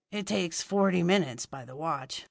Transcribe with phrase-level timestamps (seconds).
[0.09, 2.19] It takes forty minutes by the watch.